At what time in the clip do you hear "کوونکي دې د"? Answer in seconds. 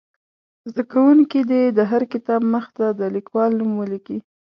0.91-1.79